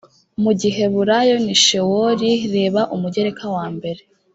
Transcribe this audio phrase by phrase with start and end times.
[0.41, 4.01] mu giheburayo ni shewoli reba umugereka wa mbere